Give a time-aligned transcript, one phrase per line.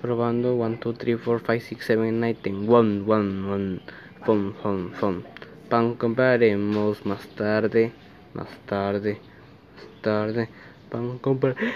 [0.00, 2.68] Probando 1, 2, 3, 4, 5, 6, 7, 9, 10.
[2.68, 3.80] 1, 1, 1.
[4.24, 5.22] Fum, fum, fum.
[5.68, 7.92] Pan compraremos más tarde,
[8.34, 9.18] más tarde,
[9.76, 10.48] más tarde.
[10.90, 11.74] Pan compraremos.